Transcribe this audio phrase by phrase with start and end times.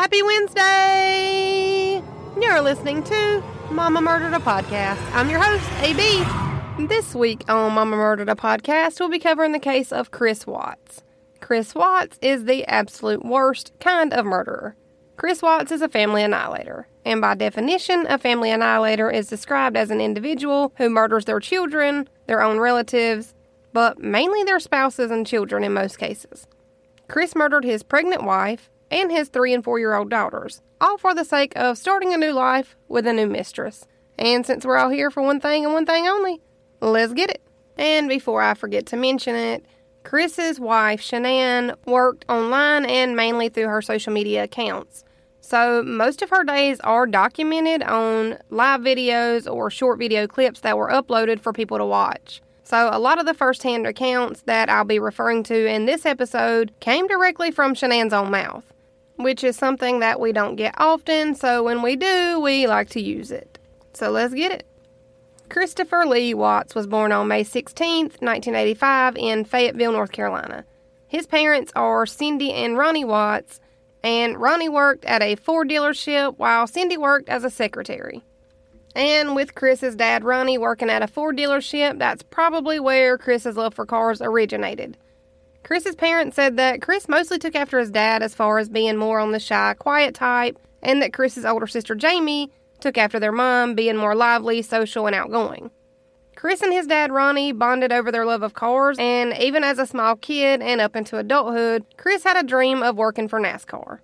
[0.00, 2.00] Happy Wednesday!
[2.40, 5.02] You're listening to Momma Murdered a Podcast.
[5.12, 6.86] I'm your host, AB.
[6.86, 11.02] This week on Momma Murdered a Podcast, we'll be covering the case of Chris Watts.
[11.40, 14.76] Chris Watts is the absolute worst kind of murderer.
[15.16, 19.90] Chris Watts is a family annihilator, and by definition, a family annihilator is described as
[19.90, 23.34] an individual who murders their children, their own relatives,
[23.72, 26.46] but mainly their spouses and children in most cases.
[27.08, 31.14] Chris murdered his pregnant wife and his three and four year old daughters, all for
[31.14, 33.86] the sake of starting a new life with a new mistress.
[34.18, 36.40] And since we're all here for one thing and one thing only,
[36.80, 37.42] let's get it.
[37.76, 39.64] And before I forget to mention it,
[40.02, 45.04] Chris's wife, Shanann, worked online and mainly through her social media accounts.
[45.40, 50.76] So most of her days are documented on live videos or short video clips that
[50.76, 52.42] were uploaded for people to watch.
[52.64, 56.04] So, a lot of the first hand accounts that I'll be referring to in this
[56.04, 58.62] episode came directly from Shanann's own mouth,
[59.18, 63.00] which is something that we don't get often, so when we do, we like to
[63.00, 63.58] use it.
[63.92, 64.66] So, let's get it.
[65.48, 70.64] Christopher Lee Watts was born on May 16, 1985, in Fayetteville, North Carolina.
[71.06, 73.60] His parents are Cindy and Ronnie Watts,
[74.02, 78.22] and Ronnie worked at a Ford dealership while Cindy worked as a secretary.
[78.94, 83.74] And with Chris's dad, Ronnie, working at a Ford dealership, that's probably where Chris's love
[83.74, 84.96] for cars originated.
[85.68, 89.20] Chris's parents said that Chris mostly took after his dad as far as being more
[89.20, 93.74] on the shy, quiet type, and that Chris's older sister, Jamie, took after their mom,
[93.74, 95.70] being more lively, social, and outgoing.
[96.34, 99.86] Chris and his dad, Ronnie, bonded over their love of cars, and even as a
[99.86, 103.98] small kid and up into adulthood, Chris had a dream of working for NASCAR.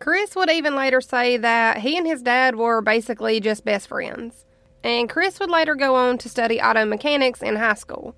[0.00, 4.44] Chris would even later say that he and his dad were basically just best friends.
[4.82, 8.16] And Chris would later go on to study auto mechanics in high school.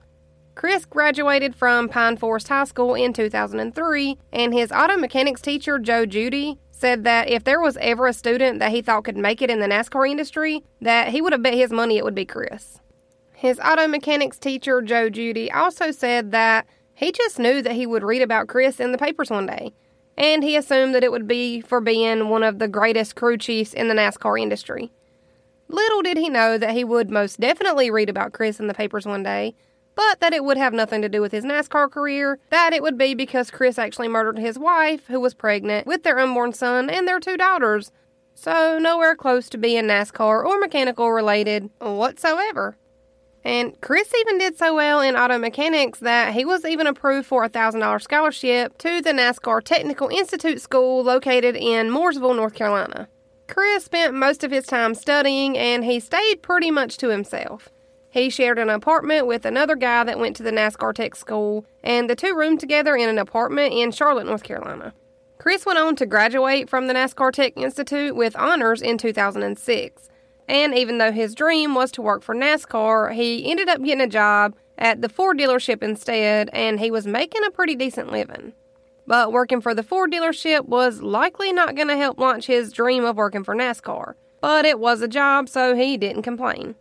[0.55, 6.07] Chris graduated from Pine Forest High School in 2003, and his auto mechanics teacher, Joe
[6.07, 9.51] Judy, said that if there was ever a student that he thought could make it
[9.51, 12.81] in the NASCAR industry, that he would have bet his money it would be Chris.
[13.35, 18.03] His auto mechanics teacher, Joe Judy, also said that he just knew that he would
[18.03, 19.73] read about Chris in the papers one day
[20.17, 23.73] and he assumed that it would be for being one of the greatest crew chiefs
[23.73, 24.93] in the NASCAR industry.
[25.69, 29.07] Little did he know that he would most definitely read about Chris in the papers
[29.07, 29.55] one day,
[29.95, 32.99] but that it would have nothing to do with his NASCAR career, that it would
[32.99, 37.07] be because Chris actually murdered his wife, who was pregnant, with their unborn son and
[37.07, 37.93] their two daughters.
[38.35, 42.77] So, nowhere close to being NASCAR or mechanical related whatsoever.
[43.45, 47.45] And Chris even did so well in auto mechanics that he was even approved for
[47.45, 53.09] a $1,000 scholarship to the NASCAR Technical Institute School located in Mooresville, North Carolina.
[53.49, 57.69] Chris spent most of his time studying and he stayed pretty much to himself.
[58.13, 62.11] He shared an apartment with another guy that went to the NASCAR Tech School, and
[62.11, 64.93] the two roomed together in an apartment in Charlotte, North Carolina.
[65.39, 70.11] Chris went on to graduate from the NASCAR Tech Institute with honors in 2006.
[70.47, 74.07] And even though his dream was to work for NASCAR, he ended up getting a
[74.07, 78.53] job at the Ford dealership instead, and he was making a pretty decent living.
[79.07, 83.07] But working for the Ford dealership was likely not going to help launch his dream
[83.07, 84.17] of working for NASCAR.
[84.43, 86.75] But it was a job, so he didn't complain.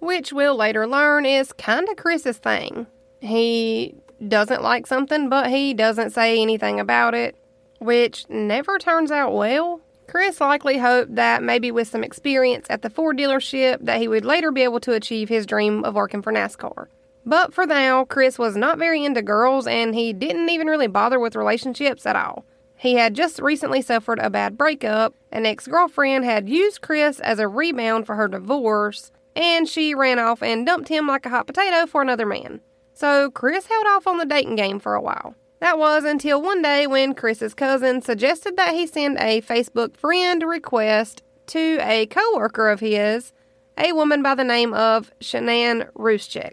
[0.00, 2.86] Which we'll later learn is kinda Chris's thing.
[3.20, 3.94] He
[4.26, 7.36] doesn't like something, but he doesn't say anything about it,
[7.78, 9.80] which never turns out well.
[10.08, 14.24] Chris likely hoped that maybe with some experience at the Ford dealership that he would
[14.24, 16.88] later be able to achieve his dream of working for NASCAR.
[17.24, 21.20] But for now, Chris was not very into girls and he didn't even really bother
[21.20, 22.44] with relationships at all.
[22.76, 25.14] He had just recently suffered a bad breakup.
[25.30, 30.18] An ex girlfriend had used Chris as a rebound for her divorce, and she ran
[30.18, 32.60] off and dumped him like a hot potato for another man.
[32.92, 35.34] So Chris held off on the dating game for a while.
[35.60, 40.42] That was until one day when Chris's cousin suggested that he send a Facebook friend
[40.42, 43.32] request to a coworker of his,
[43.78, 46.52] a woman by the name of Shanann Rzucek.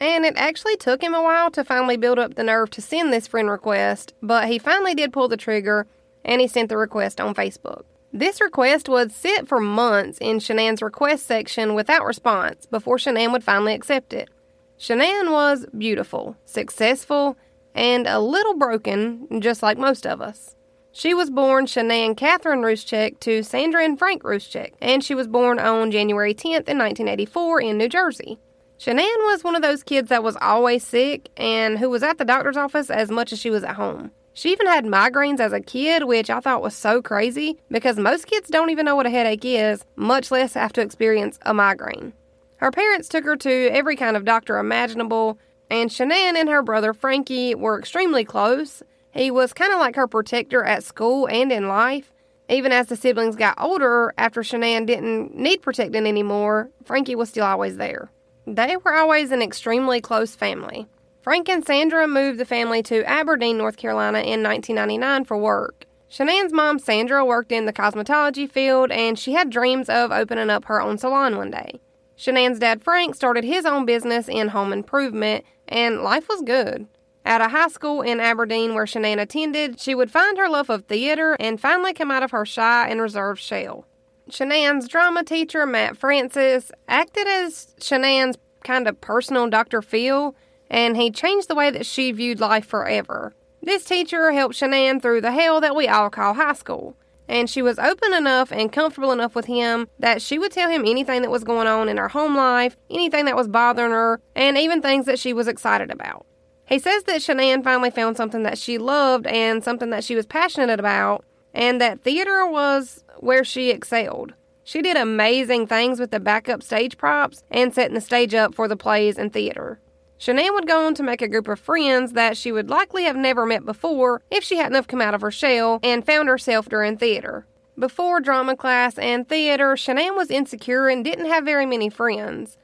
[0.00, 3.12] And it actually took him a while to finally build up the nerve to send
[3.12, 5.86] this friend request, but he finally did pull the trigger
[6.24, 7.84] and he sent the request on Facebook.
[8.12, 13.44] This request would sit for months in Shanann's request section without response before Shanann would
[13.44, 14.30] finally accept it.
[14.78, 17.36] Shanann was beautiful, successful,
[17.74, 20.54] and a little broken, just like most of us.
[20.92, 25.58] She was born Shanann Catherine Rzucek to Sandra and Frank Rzucek, and she was born
[25.58, 28.38] on January 10th in 1984 in New Jersey.
[28.78, 32.24] Shanann was one of those kids that was always sick and who was at the
[32.24, 34.10] doctor's office as much as she was at home.
[34.36, 38.26] She even had migraines as a kid, which I thought was so crazy because most
[38.26, 42.12] kids don't even know what a headache is, much less have to experience a migraine.
[42.56, 45.38] Her parents took her to every kind of doctor imaginable,
[45.70, 48.82] and Shanann and her brother Frankie were extremely close.
[49.12, 52.12] He was kind of like her protector at school and in life.
[52.50, 57.46] Even as the siblings got older, after Shanann didn't need protecting anymore, Frankie was still
[57.46, 58.10] always there.
[58.46, 60.86] They were always an extremely close family.
[61.26, 65.84] Frank and Sandra moved the family to Aberdeen, North Carolina in 1999 for work.
[66.08, 70.66] Shanann's mom, Sandra, worked in the cosmetology field and she had dreams of opening up
[70.66, 71.80] her own salon one day.
[72.16, 76.86] Shanann's dad, Frank, started his own business in home improvement and life was good.
[77.24, 80.84] At a high school in Aberdeen where Shanann attended, she would find her love of
[80.84, 83.84] theater and finally come out of her shy and reserved shell.
[84.30, 89.82] Shanann's drama teacher, Matt Francis, acted as Shanann's kind of personal Dr.
[89.82, 90.36] Phil
[90.70, 93.34] and he changed the way that she viewed life forever.
[93.62, 96.96] This teacher helped Shanann through the hell that we all call high school,
[97.28, 100.84] and she was open enough and comfortable enough with him that she would tell him
[100.84, 104.56] anything that was going on in her home life, anything that was bothering her, and
[104.56, 106.26] even things that she was excited about.
[106.66, 110.26] He says that Shanann finally found something that she loved and something that she was
[110.26, 111.24] passionate about,
[111.54, 114.34] and that theater was where she excelled.
[114.62, 118.66] She did amazing things with the backup stage props and setting the stage up for
[118.66, 119.78] the plays and theater.
[120.18, 123.16] Shanann would go on to make a group of friends that she would likely have
[123.16, 126.68] never met before if she hadn't have come out of her shell and found herself
[126.68, 127.46] during theater.
[127.78, 132.56] Before drama class and theater, Shanann was insecure and didn't have very many friends.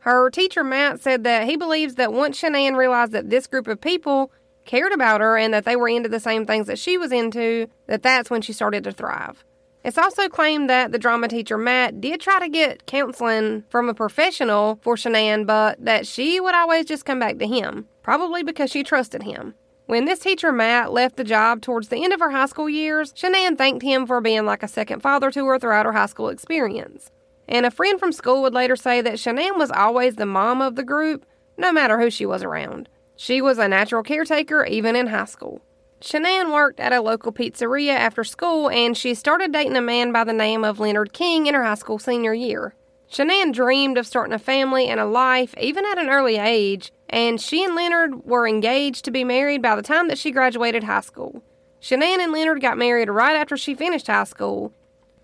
[0.00, 3.80] Her teacher Matt said that he believes that once Shanann realized that this group of
[3.80, 4.30] people
[4.66, 7.68] cared about her and that they were into the same things that she was into,
[7.86, 9.42] that that's when she started to thrive.
[9.88, 13.94] It's also claimed that the drama teacher Matt did try to get counseling from a
[13.94, 18.70] professional for Shanann, but that she would always just come back to him, probably because
[18.70, 19.54] she trusted him.
[19.86, 23.14] When this teacher Matt left the job towards the end of her high school years,
[23.14, 26.28] Shanann thanked him for being like a second father to her throughout her high school
[26.28, 27.10] experience.
[27.48, 30.76] And a friend from school would later say that Shanann was always the mom of
[30.76, 31.24] the group,
[31.56, 32.90] no matter who she was around.
[33.16, 35.62] She was a natural caretaker even in high school.
[36.00, 40.22] Shanann worked at a local pizzeria after school and she started dating a man by
[40.22, 42.74] the name of Leonard King in her high school senior year.
[43.10, 47.40] Shanann dreamed of starting a family and a life even at an early age, and
[47.40, 51.00] she and Leonard were engaged to be married by the time that she graduated high
[51.00, 51.42] school.
[51.80, 54.72] Shanann and Leonard got married right after she finished high school.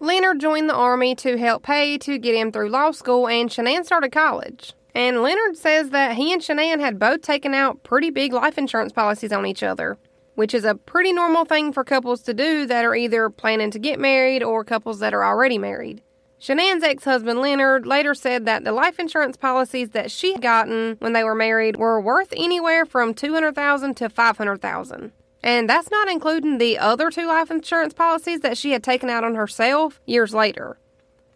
[0.00, 3.84] Leonard joined the Army to help pay to get him through law school, and Shanann
[3.84, 4.72] started college.
[4.94, 8.92] And Leonard says that he and Shanann had both taken out pretty big life insurance
[8.92, 9.98] policies on each other
[10.34, 13.78] which is a pretty normal thing for couples to do that are either planning to
[13.78, 16.02] get married or couples that are already married.
[16.40, 20.96] Shanann's ex husband Leonard later said that the life insurance policies that she had gotten
[20.98, 25.12] when they were married were worth anywhere from 200,000 to 500,000.
[25.42, 29.24] And that's not including the other two life insurance policies that she had taken out
[29.24, 30.78] on herself years later.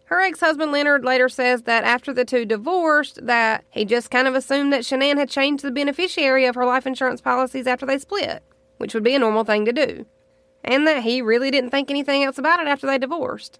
[0.05, 4.33] Her ex-husband Leonard later says that after the two divorced, that he just kind of
[4.33, 8.43] assumed that Shanann had changed the beneficiary of her life insurance policies after they split
[8.79, 10.05] which would be a normal thing to do,
[10.63, 13.59] and that he really didn't think anything else about it after they divorced.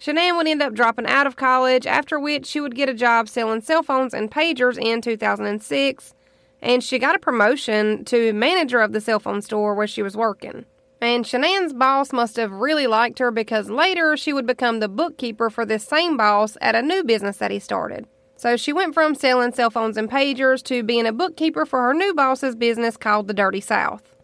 [0.00, 3.28] Shanann would end up dropping out of college, after which she would get a job
[3.28, 6.14] selling cell phones and pagers in 2006,
[6.60, 10.16] and she got a promotion to manager of the cell phone store where she was
[10.16, 10.66] working.
[11.00, 15.50] And Shanann's boss must have really liked her because later she would become the bookkeeper
[15.50, 18.06] for this same boss at a new business that he started.
[18.36, 21.94] So she went from selling cell phones and pagers to being a bookkeeper for her
[21.94, 24.15] new boss's business called the Dirty South.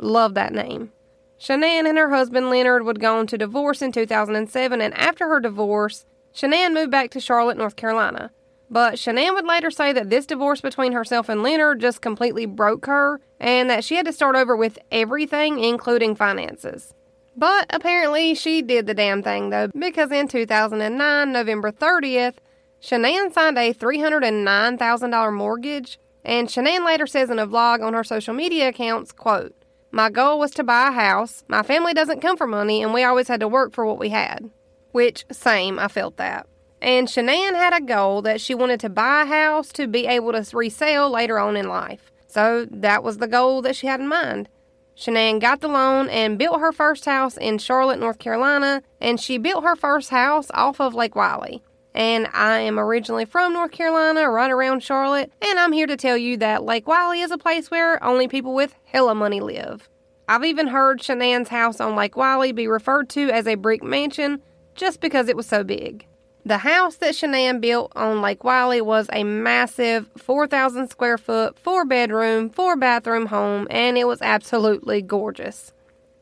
[0.00, 0.92] Love that name.
[1.38, 5.40] Shanann and her husband Leonard would go on to divorce in 2007, and after her
[5.40, 6.04] divorce,
[6.34, 8.30] Shanann moved back to Charlotte, North Carolina.
[8.70, 12.86] But Shanann would later say that this divorce between herself and Leonard just completely broke
[12.86, 16.94] her, and that she had to start over with everything, including finances.
[17.36, 22.34] But apparently she did the damn thing though, because in 2009, November 30th,
[22.82, 28.34] Shanann signed a $309,000 mortgage, and Shanann later says in a vlog on her social
[28.34, 29.54] media accounts, quote,
[29.90, 31.44] my goal was to buy a house.
[31.48, 34.10] My family doesn't come from money, and we always had to work for what we
[34.10, 34.50] had.
[34.92, 36.46] Which, same, I felt that.
[36.82, 40.32] And Shanann had a goal that she wanted to buy a house to be able
[40.32, 42.10] to resell later on in life.
[42.26, 44.48] So that was the goal that she had in mind.
[44.96, 49.38] Shanann got the loan and built her first house in Charlotte, North Carolina, and she
[49.38, 51.62] built her first house off of Lake Wylie.
[51.94, 56.16] And I am originally from North Carolina, right around Charlotte, and I'm here to tell
[56.16, 59.88] you that Lake Wylie is a place where only people with hella money live.
[60.28, 64.40] I've even heard Shanann's house on Lake Wylie be referred to as a brick mansion
[64.76, 66.06] just because it was so big.
[66.44, 71.84] The house that Shanann built on Lake Wylie was a massive 4,000 square foot, four
[71.84, 75.72] bedroom, four bathroom home, and it was absolutely gorgeous.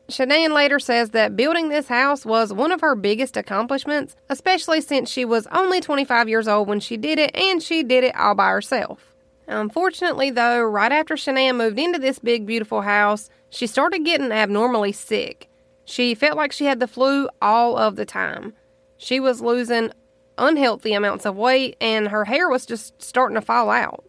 [0.09, 5.09] Shanann later says that building this house was one of her biggest accomplishments, especially since
[5.09, 8.35] she was only 25 years old when she did it and she did it all
[8.35, 9.13] by herself.
[9.47, 14.91] Unfortunately, though, right after Shanann moved into this big, beautiful house, she started getting abnormally
[14.91, 15.49] sick.
[15.85, 18.53] She felt like she had the flu all of the time.
[18.97, 19.91] She was losing
[20.37, 24.05] unhealthy amounts of weight, and her hair was just starting to fall out.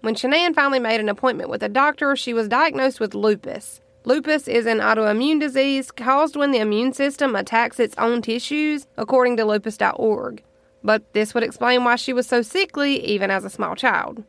[0.00, 3.80] When Shanann finally made an appointment with a doctor, she was diagnosed with lupus.
[4.08, 9.36] Lupus is an autoimmune disease caused when the immune system attacks its own tissues, according
[9.36, 10.42] to lupus.org.
[10.82, 14.24] But this would explain why she was so sickly even as a small child.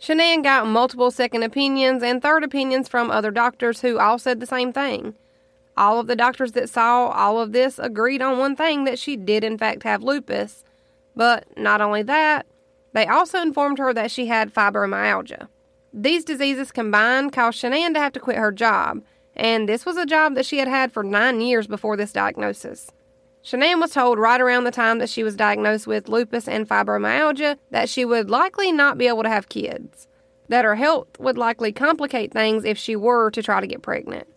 [0.00, 4.44] Shanann got multiple second opinions and third opinions from other doctors who all said the
[4.44, 5.14] same thing.
[5.76, 9.16] All of the doctors that saw all of this agreed on one thing that she
[9.16, 10.64] did, in fact, have lupus.
[11.14, 12.44] But not only that,
[12.92, 15.46] they also informed her that she had fibromyalgia.
[15.94, 19.02] These diseases combined caused Shanann to have to quit her job,
[19.36, 22.90] and this was a job that she had had for nine years before this diagnosis.
[23.44, 27.58] Shanann was told right around the time that she was diagnosed with lupus and fibromyalgia
[27.70, 30.06] that she would likely not be able to have kids,
[30.48, 34.28] that her health would likely complicate things if she were to try to get pregnant.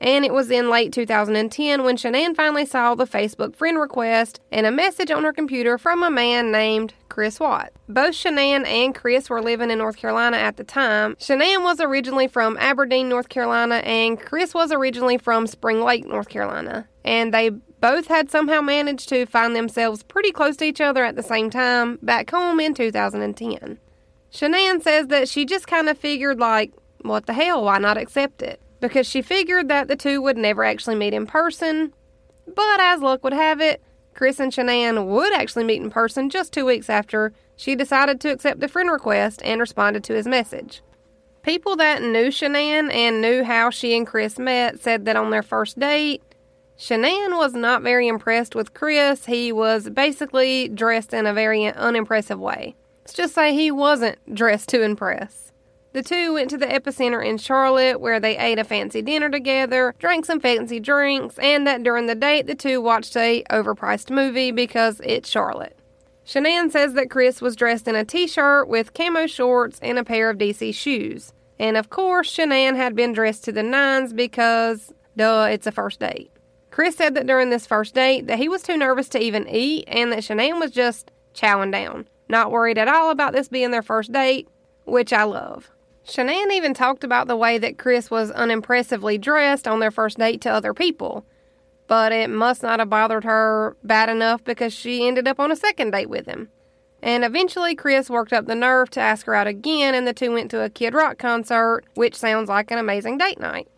[0.00, 4.66] And it was in late 2010 when Shanann finally saw the Facebook friend request and
[4.66, 7.70] a message on her computer from a man named Chris Watt.
[7.88, 11.14] Both Shanann and Chris were living in North Carolina at the time.
[11.14, 16.28] Shanann was originally from Aberdeen, North Carolina, and Chris was originally from Spring Lake, North
[16.28, 16.88] Carolina.
[17.04, 21.14] And they both had somehow managed to find themselves pretty close to each other at
[21.14, 23.78] the same time back home in 2010.
[24.32, 28.42] Shanann says that she just kind of figured, like, what the hell, why not accept
[28.42, 28.60] it?
[28.80, 31.92] Because she figured that the two would never actually meet in person.
[32.52, 33.80] But as luck would have it,
[34.14, 38.30] Chris and Shanann would actually meet in person just two weeks after she decided to
[38.30, 40.82] accept the friend request and responded to his message.
[41.42, 45.42] People that knew Shanann and knew how she and Chris met said that on their
[45.42, 46.22] first date,
[46.78, 49.26] Shanann was not very impressed with Chris.
[49.26, 52.74] He was basically dressed in a very unimpressive way.
[53.02, 55.52] Let's just say he wasn't dressed to impress.
[55.94, 59.94] The two went to the epicenter in Charlotte where they ate a fancy dinner together,
[60.00, 64.50] drank some fancy drinks, and that during the date the two watched a overpriced movie
[64.50, 65.78] because it's Charlotte.
[66.26, 70.30] Shanann says that Chris was dressed in a t-shirt with camo shorts and a pair
[70.30, 71.32] of DC shoes.
[71.60, 76.00] And of course, Shanann had been dressed to the nines because, duh, it's a first
[76.00, 76.32] date.
[76.72, 79.84] Chris said that during this first date that he was too nervous to even eat
[79.86, 83.80] and that Shanann was just chowing down, not worried at all about this being their
[83.80, 84.48] first date,
[84.86, 85.70] which I love.
[86.06, 90.40] Shanann even talked about the way that Chris was unimpressively dressed on their first date
[90.42, 91.24] to other people,
[91.86, 95.56] but it must not have bothered her bad enough because she ended up on a
[95.56, 96.50] second date with him.
[97.02, 100.32] And eventually, Chris worked up the nerve to ask her out again, and the two
[100.32, 103.68] went to a Kid Rock concert, which sounds like an amazing date night.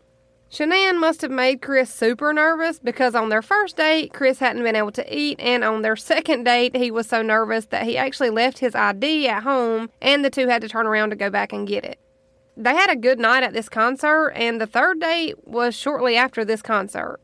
[0.50, 4.76] Shanann must have made Chris super nervous because on their first date, Chris hadn't been
[4.76, 8.30] able to eat, and on their second date, he was so nervous that he actually
[8.30, 11.52] left his ID at home, and the two had to turn around to go back
[11.52, 11.98] and get it.
[12.56, 16.44] They had a good night at this concert, and the third date was shortly after
[16.44, 17.20] this concert.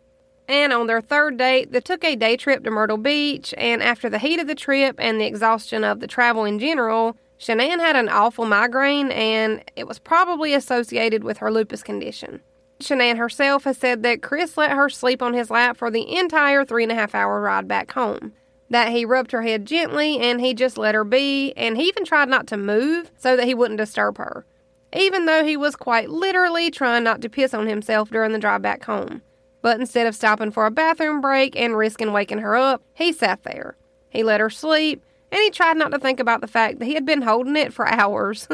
[0.47, 4.11] And on their third date, they took a day trip to Myrtle Beach, and after
[4.11, 7.97] the heat of the trip and the exhaustion of the travel in general, Shanann had
[7.97, 12.41] an awful migraine, and it was probably associated with her lupus condition.
[12.81, 16.65] Shanann herself has said that Chris let her sleep on his lap for the entire
[16.65, 18.33] three and a half hour ride back home.
[18.69, 22.05] That he rubbed her head gently and he just let her be, and he even
[22.05, 24.45] tried not to move so that he wouldn't disturb her,
[24.95, 28.63] even though he was quite literally trying not to piss on himself during the drive
[28.63, 29.23] back home.
[29.63, 33.45] But instead of stopping for a bathroom break and risking waking her up, he sat
[33.45, 33.77] there.
[34.11, 36.95] He let her sleep, and he tried not to think about the fact that he
[36.95, 38.49] had been holding it for hours.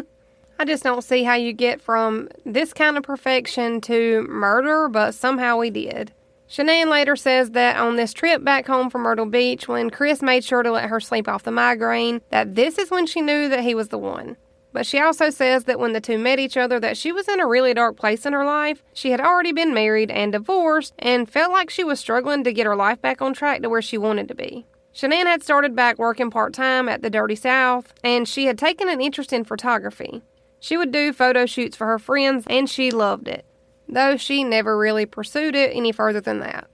[0.59, 5.14] I just don't see how you get from this kind of perfection to murder, but
[5.14, 6.12] somehow we did.
[6.49, 10.45] Shanann later says that on this trip back home from Myrtle Beach, when Chris made
[10.45, 13.61] sure to let her sleep off the migraine, that this is when she knew that
[13.61, 14.37] he was the one.
[14.73, 17.41] But she also says that when the two met each other that she was in
[17.41, 18.83] a really dark place in her life.
[18.93, 22.67] She had already been married and divorced and felt like she was struggling to get
[22.67, 24.67] her life back on track to where she wanted to be.
[24.95, 28.89] Shanann had started back working part time at the Dirty South, and she had taken
[28.89, 30.23] an interest in photography.
[30.61, 33.47] She would do photo shoots for her friends, and she loved it,
[33.89, 36.69] though she never really pursued it any further than that.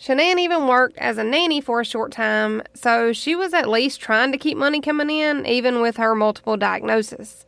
[0.00, 4.00] Shanann even worked as a nanny for a short time, so she was at least
[4.00, 7.44] trying to keep money coming in, even with her multiple diagnoses.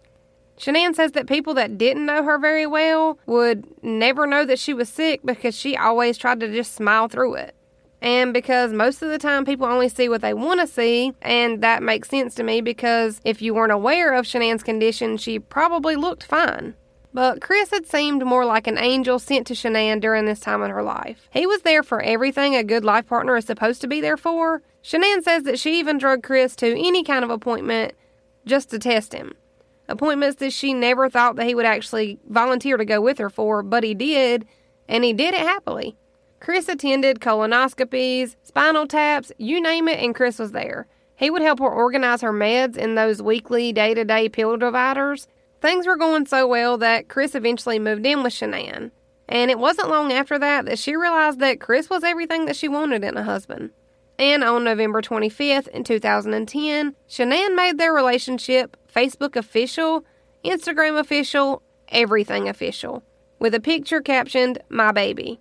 [0.58, 4.74] Shanann says that people that didn't know her very well would never know that she
[4.74, 7.54] was sick because she always tried to just smile through it
[8.02, 11.62] and because most of the time people only see what they want to see, and
[11.62, 15.94] that makes sense to me because if you weren't aware of Shanann's condition, she probably
[15.94, 16.74] looked fine.
[17.14, 20.70] But Chris had seemed more like an angel sent to Shanann during this time in
[20.70, 21.28] her life.
[21.30, 24.62] He was there for everything a good life partner is supposed to be there for.
[24.82, 27.94] Shanann says that she even drug Chris to any kind of appointment
[28.46, 29.34] just to test him.
[29.88, 33.62] Appointments that she never thought that he would actually volunteer to go with her for,
[33.62, 34.46] but he did,
[34.88, 35.96] and he did it happily.
[36.40, 40.86] Chris attended colonoscopies, spinal taps, you name it, and Chris was there.
[41.14, 45.28] He would help her organize her meds in those weekly, day to day pill dividers.
[45.62, 48.90] Things were going so well that Chris eventually moved in with Shanann.
[49.28, 52.66] And it wasn't long after that that she realized that Chris was everything that she
[52.66, 53.70] wanted in a husband.
[54.18, 60.04] And on November 25th in 2010, Shanann made their relationship Facebook official,
[60.44, 63.04] Instagram official, everything official,
[63.38, 65.38] with a picture captioned, My Baby.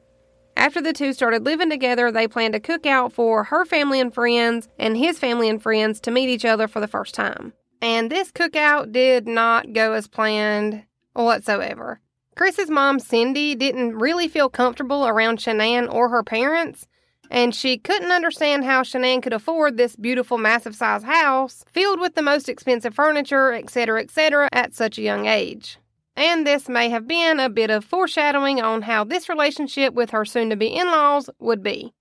[0.55, 4.67] After the two started living together, they planned a cookout for her family and friends
[4.77, 7.53] and his family and friends to meet each other for the first time.
[7.81, 10.83] And this cookout did not go as planned
[11.13, 12.00] whatsoever.
[12.35, 16.88] Chris's mom, Cindy, didn't really feel comfortable around Shanann or her parents,
[17.29, 22.15] and she couldn't understand how Shanann could afford this beautiful, massive size house filled with
[22.15, 25.77] the most expensive furniture, etc., etc., at such a young age
[26.15, 30.25] and this may have been a bit of foreshadowing on how this relationship with her
[30.25, 31.93] soon to be in laws would be.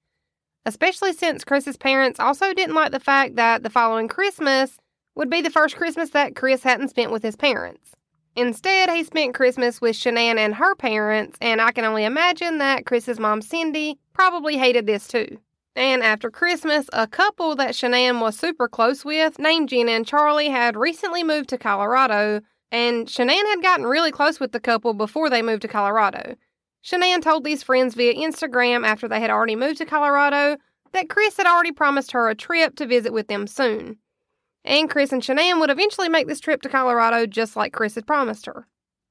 [0.66, 4.78] Especially since Chris's parents also didn't like the fact that the following Christmas
[5.14, 7.92] would be the first Christmas that Chris hadn't spent with his parents.
[8.36, 12.86] Instead, he spent Christmas with Shanann and her parents, and I can only imagine that
[12.86, 15.38] Chris's mom, Cindy, probably hated this too.
[15.76, 20.48] And after Christmas, a couple that Shanann was super close with, named Gina and Charlie,
[20.48, 22.40] had recently moved to Colorado
[22.72, 26.36] and Shanann had gotten really close with the couple before they moved to Colorado.
[26.84, 30.56] Shanann told these friends via Instagram after they had already moved to Colorado
[30.92, 33.98] that Chris had already promised her a trip to visit with them soon.
[34.64, 38.06] And Chris and Shanann would eventually make this trip to Colorado just like Chris had
[38.06, 38.66] promised her.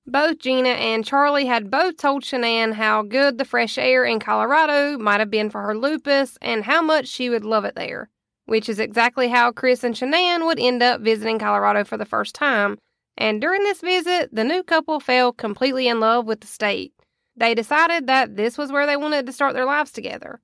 [0.06, 4.98] Both Gina and Charlie had both told Shanann how good the fresh air in Colorado
[4.98, 8.10] might have been for her lupus and how much she would love it there,
[8.46, 12.34] which is exactly how Chris and Shanann would end up visiting Colorado for the first
[12.34, 12.78] time
[13.20, 16.94] and during this visit, the new couple fell completely in love with the state.
[17.36, 20.40] They decided that this was where they wanted to start their lives together.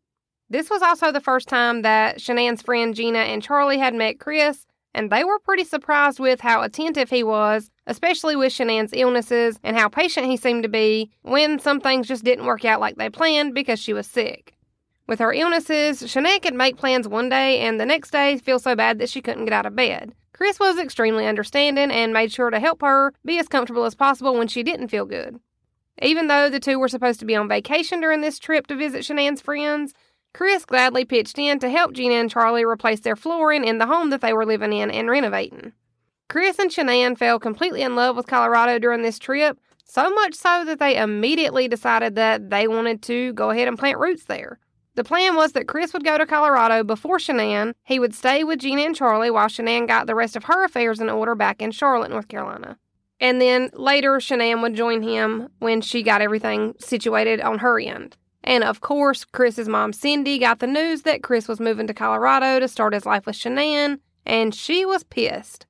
[0.50, 4.66] This was also the first time that Shanann's friend Gina and Charlie had met Chris,
[4.96, 9.78] and they were pretty surprised with how attentive he was, especially with Shanann's illnesses and
[9.78, 13.10] how patient he seemed to be when some things just didn't work out like they
[13.10, 14.54] planned because she was sick.
[15.06, 18.74] With her illnesses, Shanann could make plans one day and the next day feel so
[18.76, 20.16] bad that she couldn't get out of bed.
[20.34, 24.34] Chris was extremely understanding and made sure to help her be as comfortable as possible
[24.34, 25.40] when she didn't feel good.
[26.02, 29.04] Even though the two were supposed to be on vacation during this trip to visit
[29.04, 29.94] Shanann's friends,
[30.36, 34.10] Chris gladly pitched in to help Gina and Charlie replace their flooring in the home
[34.10, 35.72] that they were living in and renovating.
[36.28, 40.66] Chris and Shanann fell completely in love with Colorado during this trip, so much so
[40.66, 44.60] that they immediately decided that they wanted to go ahead and plant roots there.
[44.96, 47.74] The plan was that Chris would go to Colorado before Shanann.
[47.86, 51.00] He would stay with Gina and Charlie while Shanann got the rest of her affairs
[51.00, 52.78] in order back in Charlotte, North Carolina.
[53.22, 58.18] And then later, Shanann would join him when she got everything situated on her end.
[58.46, 62.60] And of course, Chris's mom, Cindy, got the news that Chris was moving to Colorado
[62.60, 65.66] to start his life with Shanann, and she was pissed.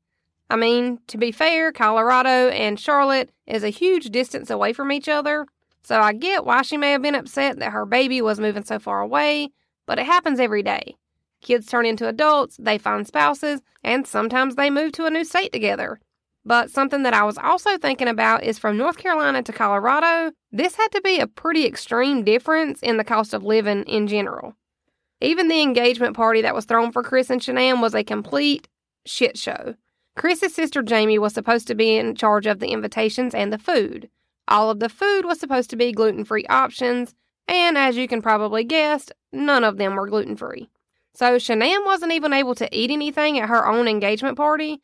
[0.49, 5.07] I mean, to be fair, Colorado and Charlotte is a huge distance away from each
[5.07, 5.47] other,
[5.83, 8.77] so I get why she may have been upset that her baby was moving so
[8.77, 9.51] far away,
[9.85, 10.95] but it happens every day.
[11.41, 15.53] Kids turn into adults, they find spouses, and sometimes they move to a new state
[15.53, 15.99] together.
[16.45, 20.75] But something that I was also thinking about is from North Carolina to Colorado, this
[20.75, 24.55] had to be a pretty extreme difference in the cost of living in general.
[25.21, 28.67] Even the engagement party that was thrown for Chris and Shanann was a complete
[29.05, 29.75] shit show.
[30.15, 34.09] Chris's sister Jamie was supposed to be in charge of the invitations and the food.
[34.47, 37.15] All of the food was supposed to be gluten free options,
[37.47, 40.69] and as you can probably guess, none of them were gluten free.
[41.15, 44.81] So Shanann wasn't even able to eat anything at her own engagement party.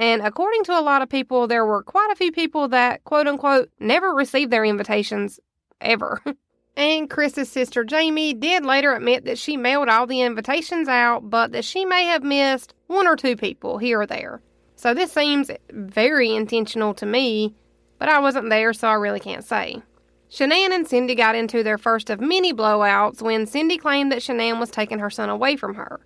[0.00, 3.28] And according to a lot of people, there were quite a few people that, quote
[3.28, 5.38] unquote, never received their invitations
[5.80, 6.20] ever.
[6.76, 11.52] and Chris's sister Jamie did later admit that she mailed all the invitations out, but
[11.52, 14.40] that she may have missed one or two people here or there.
[14.74, 17.54] So this seems very intentional to me
[18.00, 19.82] but I wasn't there, so I really can't say.
[20.30, 24.58] Shanann and Cindy got into their first of many blowouts when Cindy claimed that Shanann
[24.58, 26.00] was taking her son away from her.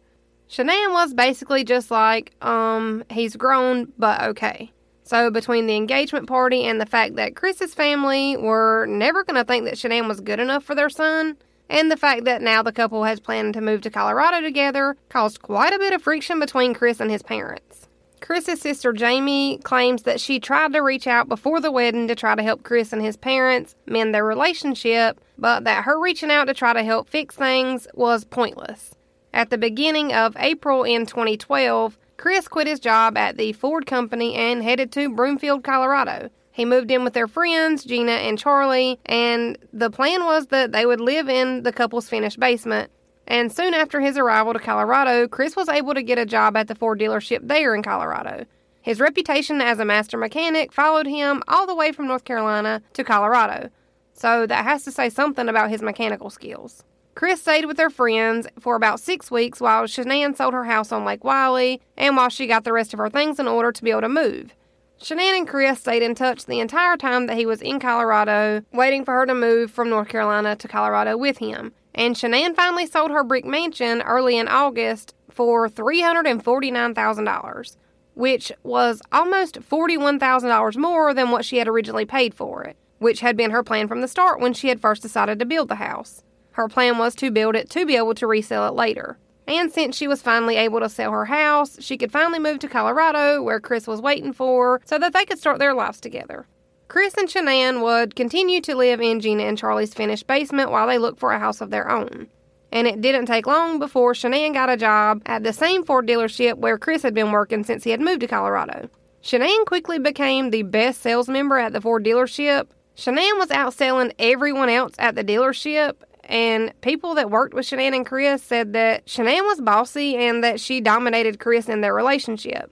[0.48, 4.70] Shanann was basically just like, um, he's grown, but okay.
[5.02, 9.44] So, between the engagement party and the fact that Chris's family were never going to
[9.44, 11.36] think that Shanann was good enough for their son,
[11.68, 15.42] and the fact that now the couple has planned to move to Colorado together, caused
[15.42, 17.88] quite a bit of friction between Chris and his parents.
[18.20, 22.34] Chris's sister Jamie claims that she tried to reach out before the wedding to try
[22.34, 26.54] to help Chris and his parents mend their relationship, but that her reaching out to
[26.54, 28.94] try to help fix things was pointless.
[29.34, 34.36] At the beginning of April in 2012, Chris quit his job at the Ford company
[34.36, 36.30] and headed to Broomfield, Colorado.
[36.52, 40.86] He moved in with their friends, Gina and Charlie, and the plan was that they
[40.86, 42.92] would live in the couple's finished basement.
[43.26, 46.68] And soon after his arrival to Colorado, Chris was able to get a job at
[46.68, 48.44] the Ford dealership there in Colorado.
[48.82, 53.02] His reputation as a master mechanic followed him all the way from North Carolina to
[53.02, 53.70] Colorado,
[54.12, 56.84] so that has to say something about his mechanical skills.
[57.14, 61.04] Chris stayed with their friends for about six weeks while Shanann sold her house on
[61.04, 63.92] Lake Wylie and while she got the rest of her things in order to be
[63.92, 64.52] able to move.
[65.00, 69.04] Shanann and Chris stayed in touch the entire time that he was in Colorado, waiting
[69.04, 71.72] for her to move from North Carolina to Colorado with him.
[71.94, 77.76] And Shanann finally sold her brick mansion early in August for $349,000,
[78.14, 83.36] which was almost $41,000 more than what she had originally paid for it, which had
[83.36, 86.24] been her plan from the start when she had first decided to build the house.
[86.54, 89.18] Her plan was to build it to be able to resell it later.
[89.48, 92.68] And since she was finally able to sell her house, she could finally move to
[92.68, 96.46] Colorado, where Chris was waiting for, so that they could start their lives together.
[96.86, 100.96] Chris and Shanann would continue to live in Gina and Charlie's finished basement while they
[100.96, 102.28] looked for a house of their own.
[102.70, 106.58] And it didn't take long before Shanann got a job at the same Ford dealership
[106.58, 108.88] where Chris had been working since he had moved to Colorado.
[109.24, 112.68] Shanann quickly became the best sales member at the Ford dealership.
[112.96, 115.96] Shanann was outselling everyone else at the dealership,
[116.28, 120.60] and people that worked with Shanann and Chris said that Shanann was bossy and that
[120.60, 122.70] she dominated Chris in their relationship.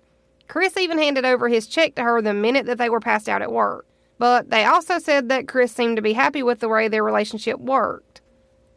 [0.49, 3.43] Chris even handed over his check to her the minute that they were passed out
[3.43, 3.87] at work.
[4.19, 7.59] But they also said that Chris seemed to be happy with the way their relationship
[7.59, 8.21] worked.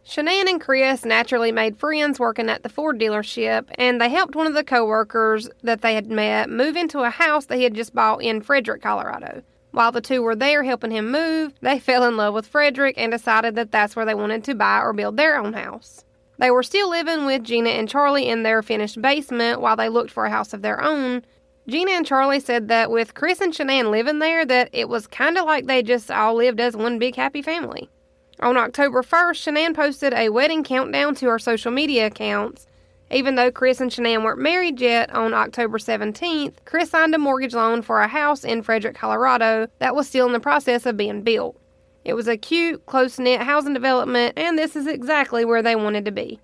[0.08, 4.46] Shanann and Chris naturally made friends working at the Ford dealership, and they helped one
[4.46, 8.24] of the coworkers that they had met move into a house they had just bought
[8.24, 9.42] in Frederick, Colorado.
[9.76, 13.12] While the two were there helping him move, they fell in love with Frederick and
[13.12, 16.06] decided that that's where they wanted to buy or build their own house.
[16.38, 20.12] They were still living with Gina and Charlie in their finished basement while they looked
[20.12, 21.26] for a house of their own.
[21.68, 25.38] Gina and Charlie said that with Chris and Shanann living there, that it was kind
[25.38, 27.90] of like they just all lived as one big happy family.
[28.40, 32.66] On October 1st, Shanann posted a wedding countdown to her social media accounts
[33.12, 37.54] even though Chris and Shanann weren't married yet, on October 17th, Chris signed a mortgage
[37.54, 41.22] loan for a house in Frederick, Colorado that was still in the process of being
[41.22, 41.60] built.
[42.04, 46.06] It was a cute, close knit housing development, and this is exactly where they wanted
[46.06, 46.40] to be.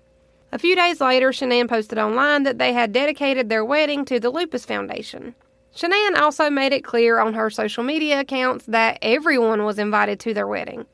[0.50, 4.30] A few days later, Shanann posted online that they had dedicated their wedding to the
[4.30, 5.34] Lupus Foundation.
[5.74, 10.34] Shanann also made it clear on her social media accounts that everyone was invited to
[10.34, 10.84] their wedding.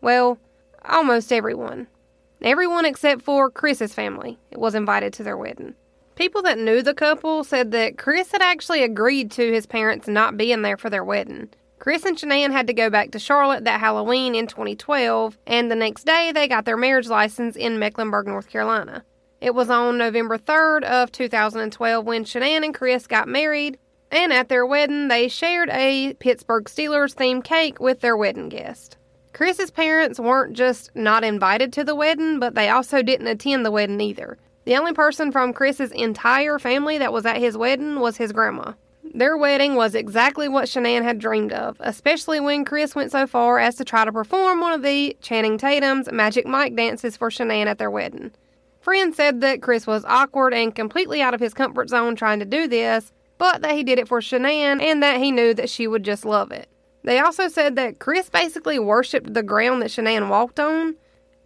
[0.00, 0.38] Well,
[0.84, 1.88] almost everyone.
[2.44, 5.74] Everyone except for Chris's family was invited to their wedding.
[6.16, 10.36] People that knew the couple said that Chris had actually agreed to his parents not
[10.36, 11.50] being there for their wedding.
[11.78, 15.76] Chris and Shanann had to go back to Charlotte that Halloween in 2012, and the
[15.76, 19.04] next day they got their marriage license in Mecklenburg, North Carolina.
[19.40, 23.78] It was on November 3rd of 2012 when Shanann and Chris got married,
[24.10, 28.96] and at their wedding they shared a Pittsburgh Steelers themed cake with their wedding guest.
[29.32, 33.70] Chris's parents weren't just not invited to the wedding, but they also didn't attend the
[33.70, 34.36] wedding either.
[34.64, 38.72] The only person from Chris's entire family that was at his wedding was his grandma.
[39.14, 43.58] Their wedding was exactly what Shanann had dreamed of, especially when Chris went so far
[43.58, 47.66] as to try to perform one of the Channing Tatum's Magic Mike dances for Shanann
[47.66, 48.30] at their wedding.
[48.80, 52.44] Friends said that Chris was awkward and completely out of his comfort zone trying to
[52.44, 55.86] do this, but that he did it for Shanann and that he knew that she
[55.86, 56.68] would just love it.
[57.04, 60.96] They also said that Chris basically worshipped the ground that Shanann walked on.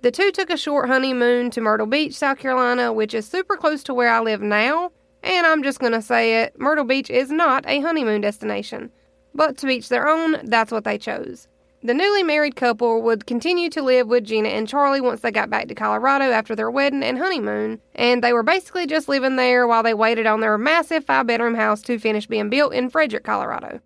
[0.03, 3.83] The two took a short honeymoon to Myrtle Beach, South Carolina, which is super close
[3.85, 4.93] to where I live now.
[5.23, 8.91] And I'm just going to say it Myrtle Beach is not a honeymoon destination.
[9.35, 11.49] But to each their own, that's what they chose.
[11.83, 15.51] The newly married couple would continue to live with Gina and Charlie once they got
[15.51, 19.67] back to Colorado after their wedding and honeymoon, and they were basically just living there
[19.67, 23.25] while they waited on their massive five bedroom house to finish being built in Frederick,
[23.25, 23.81] Colorado.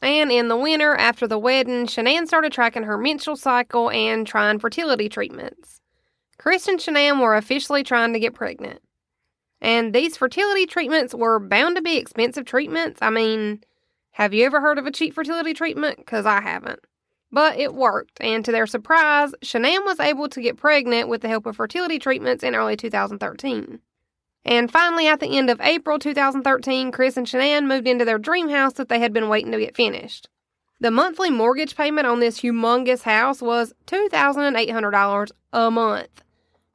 [0.00, 4.58] And in the winter, after the wedding, Shanann started tracking her menstrual cycle and trying
[4.58, 5.80] fertility treatments.
[6.38, 8.80] Chris and Shanann were officially trying to get pregnant.
[9.60, 13.00] And these fertility treatments were bound to be expensive treatments.
[13.02, 13.64] I mean,
[14.12, 15.98] have you ever heard of a cheap fertility treatment?
[15.98, 16.80] Because I haven't.
[17.30, 21.28] But it worked, and to their surprise, Shanann was able to get pregnant with the
[21.28, 23.80] help of fertility treatments in early 2013.
[24.44, 28.48] And finally, at the end of April 2013, Chris and Shanann moved into their dream
[28.48, 30.28] house that they had been waiting to get finished.
[30.80, 36.24] The monthly mortgage payment on this humongous house was $2,800 a month,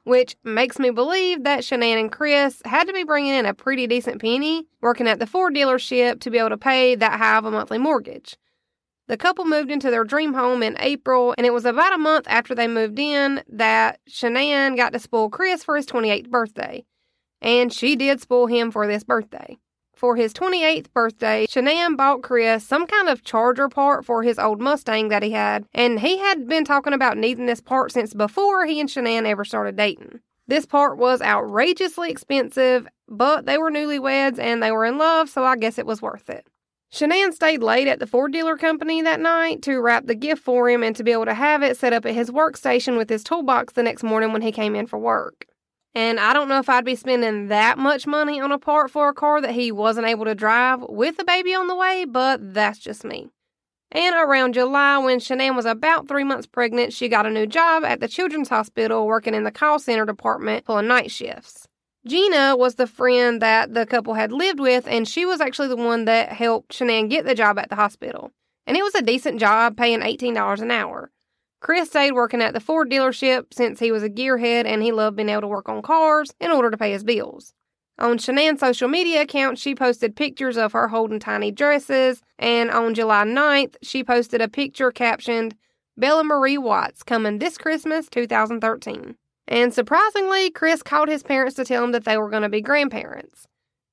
[0.04, 3.86] which makes me believe that Shanann and Chris had to be bringing in a pretty
[3.86, 7.46] decent penny working at the Ford dealership to be able to pay that high of
[7.46, 8.36] a monthly mortgage.
[9.06, 12.26] The couple moved into their dream home in April, and it was about a month
[12.28, 16.84] after they moved in that Shanann got to spoil Chris for his 28th birthday
[17.44, 19.58] and she did spoil him for this birthday.
[19.94, 24.60] For his 28th birthday, Shanann bought Chris some kind of charger part for his old
[24.60, 28.66] Mustang that he had, and he had been talking about needing this part since before
[28.66, 30.20] he and Shanann ever started dating.
[30.48, 35.44] This part was outrageously expensive, but they were newlyweds and they were in love, so
[35.44, 36.46] I guess it was worth it.
[36.92, 40.68] Shanann stayed late at the Ford dealer company that night to wrap the gift for
[40.68, 43.24] him and to be able to have it set up at his workstation with his
[43.24, 45.46] toolbox the next morning when he came in for work.
[45.94, 49.08] And I don't know if I'd be spending that much money on a part for
[49.08, 52.54] a car that he wasn't able to drive with a baby on the way, but
[52.54, 53.28] that's just me.
[53.92, 57.84] And around July, when Shanann was about three months pregnant, she got a new job
[57.84, 61.68] at the Children's Hospital working in the call center department pulling night shifts.
[62.04, 65.76] Gina was the friend that the couple had lived with, and she was actually the
[65.76, 68.32] one that helped Shanann get the job at the hospital.
[68.66, 71.10] And it was a decent job, paying $18 an hour.
[71.64, 75.16] Chris stayed working at the Ford dealership since he was a gearhead and he loved
[75.16, 77.54] being able to work on cars in order to pay his bills.
[77.98, 82.92] On Shanann's social media account, she posted pictures of her holding tiny dresses, and on
[82.92, 85.56] July 9th, she posted a picture captioned,
[85.96, 89.16] Bella Marie Watts coming this Christmas 2013.
[89.48, 92.60] And surprisingly, Chris called his parents to tell him that they were going to be
[92.60, 93.46] grandparents.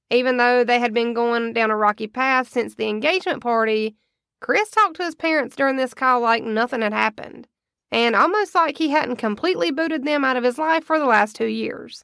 [0.10, 3.96] Even though they had been going down a rocky path since the engagement party,
[4.42, 7.48] Chris talked to his parents during this call like nothing had happened
[7.91, 11.36] and almost like he hadn't completely booted them out of his life for the last
[11.36, 12.04] two years.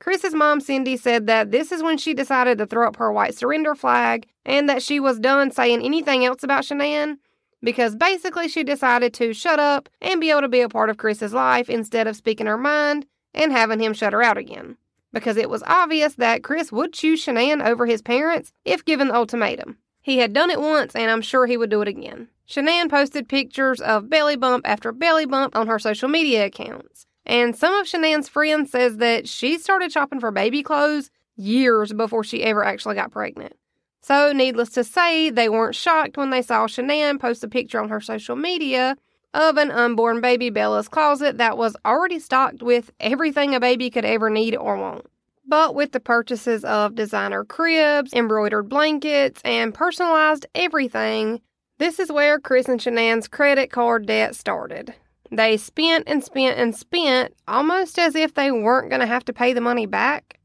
[0.00, 3.34] Chris's mom, Cindy, said that this is when she decided to throw up her white
[3.34, 7.18] surrender flag and that she was done saying anything else about Shanann
[7.62, 10.98] because basically she decided to shut up and be able to be a part of
[10.98, 14.76] Chris's life instead of speaking her mind and having him shut her out again.
[15.12, 19.14] Because it was obvious that Chris would choose Shanann over his parents if given the
[19.14, 19.78] ultimatum.
[20.00, 22.28] He had done it once, and I'm sure he would do it again.
[22.48, 27.06] Shanann posted pictures of belly bump after belly bump on her social media accounts.
[27.26, 32.24] And some of Shanann's friends says that she started shopping for baby clothes years before
[32.24, 33.54] she ever actually got pregnant.
[34.00, 37.90] So, needless to say, they weren't shocked when they saw Shanann post a picture on
[37.90, 38.96] her social media
[39.34, 44.06] of an unborn baby Bella's closet that was already stocked with everything a baby could
[44.06, 45.04] ever need or want.
[45.46, 51.42] But with the purchases of designer cribs, embroidered blankets, and personalized everything,
[51.78, 54.94] this is where Chris and Shanann's credit card debt started.
[55.30, 59.32] They spent and spent and spent almost as if they weren't going to have to
[59.32, 60.38] pay the money back.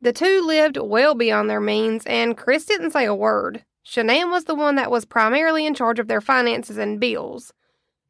[0.00, 3.64] The two lived well beyond their means, and Chris didn't say a word.
[3.86, 7.52] Shanann was the one that was primarily in charge of their finances and bills.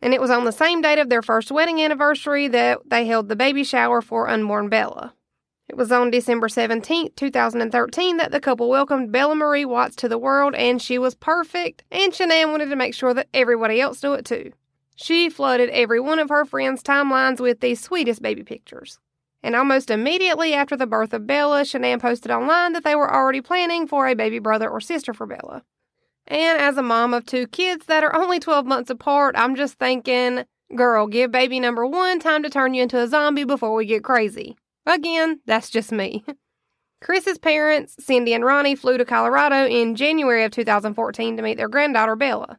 [0.01, 3.29] And it was on the same date of their first wedding anniversary that they held
[3.29, 5.15] the baby shower for unborn Bella.
[5.69, 10.19] It was on December 17, 2013, that the couple welcomed Bella Marie Watts to the
[10.19, 14.13] world, and she was perfect, and Shanann wanted to make sure that everybody else knew
[14.13, 14.53] it too.
[14.95, 18.99] She flooded every one of her friends' timelines with the sweetest baby pictures.
[19.43, 23.41] And almost immediately after the birth of Bella, Shanann posted online that they were already
[23.41, 25.63] planning for a baby brother or sister for Bella.
[26.27, 29.79] And as a mom of two kids that are only 12 months apart, I'm just
[29.79, 33.85] thinking, girl, give baby number one time to turn you into a zombie before we
[33.87, 34.57] get crazy.
[34.87, 36.25] Again, that's just me.
[37.01, 41.69] Chris's parents, Cindy and Ronnie, flew to Colorado in January of 2014 to meet their
[41.69, 42.59] granddaughter Bella.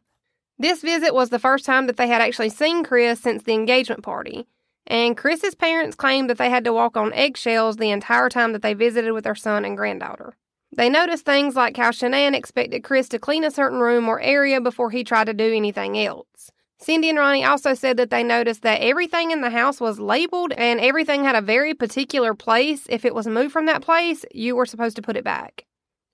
[0.58, 4.02] This visit was the first time that they had actually seen Chris since the engagement
[4.02, 4.46] party,
[4.86, 8.62] and Chris's parents claimed that they had to walk on eggshells the entire time that
[8.62, 10.36] they visited with their son and granddaughter.
[10.76, 14.60] They noticed things like how Shanann expected Chris to clean a certain room or area
[14.60, 16.50] before he tried to do anything else.
[16.78, 20.52] Cindy and Ronnie also said that they noticed that everything in the house was labeled
[20.52, 22.86] and everything had a very particular place.
[22.88, 25.64] If it was moved from that place, you were supposed to put it back.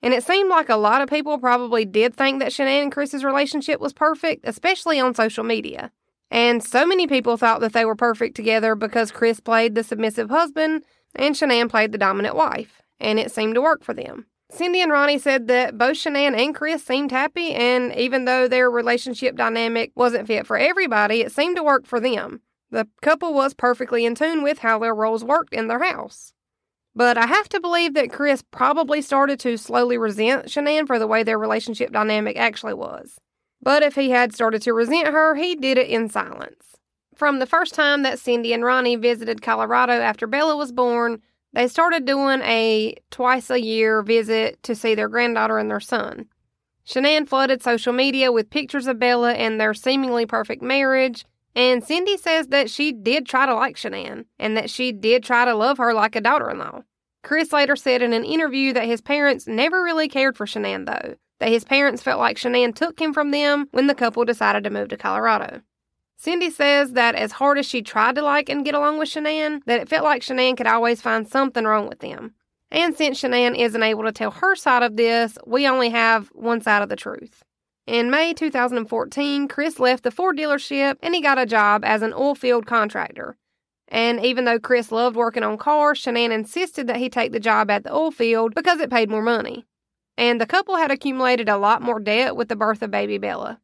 [0.03, 3.25] And it seemed like a lot of people probably did think that Shanann and Chris's
[3.25, 5.91] relationship was perfect, especially on social media.
[6.31, 10.31] And so many people thought that they were perfect together because Chris played the submissive
[10.31, 14.27] husband and Shanann played the dominant wife, and it seemed to work for them.
[14.53, 18.71] Cindy and Ronnie said that both Shanann and Chris seemed happy, and even though their
[18.71, 22.43] relationship dynamic wasn't fit for everybody, it seemed to work for them.
[22.71, 26.35] The couple was perfectly in tune with how their roles worked in their house.
[26.95, 31.07] But I have to believe that Chris probably started to slowly resent Shanann for the
[31.07, 33.19] way their relationship dynamic actually was.
[33.63, 36.77] But if he had started to resent her, he did it in silence.
[37.15, 41.69] From the first time that Cindy and Ronnie visited Colorado after Bella was born, they
[41.69, 46.27] started doing a twice a year visit to see their granddaughter and their son.
[46.87, 52.17] Shanann flooded social media with pictures of Bella and their seemingly perfect marriage, and Cindy
[52.17, 55.79] says that she did try to like Shanann and that she did try to love
[55.79, 56.83] her like a daughter in law.
[57.23, 61.15] Chris later said in an interview that his parents never really cared for Shanann, though,
[61.39, 64.71] that his parents felt like Shanann took him from them when the couple decided to
[64.71, 65.61] move to Colorado.
[66.23, 69.61] Cindy says that as hard as she tried to like and get along with Shanann,
[69.65, 72.35] that it felt like Shanann could always find something wrong with them.
[72.71, 76.61] And since Shanann isn't able to tell her side of this, we only have one
[76.61, 77.43] side of the truth.
[77.89, 82.13] In May 2014, Chris left the Ford dealership and he got a job as an
[82.13, 83.37] oil field contractor.
[83.89, 87.69] And even though Chris loved working on cars, Shanann insisted that he take the job
[87.69, 89.67] at the oil field because it paid more money.
[90.17, 93.59] And the couple had accumulated a lot more debt with the birth of baby Bella.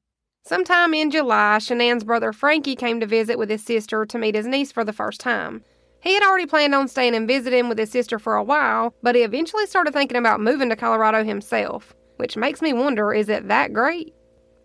[0.48, 4.46] Sometime in July, Shanann's brother Frankie came to visit with his sister to meet his
[4.46, 5.62] niece for the first time.
[6.00, 9.14] He had already planned on staying and visiting with his sister for a while, but
[9.14, 13.48] he eventually started thinking about moving to Colorado himself, which makes me wonder is it
[13.48, 14.14] that great?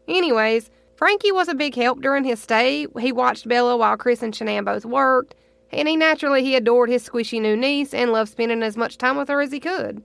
[0.07, 2.87] Anyways, Frankie was a big help during his stay.
[2.97, 5.35] He watched Bella while Chris and Shanann both worked,
[5.69, 9.17] and he naturally he adored his squishy new niece and loved spending as much time
[9.17, 10.01] with her as he could.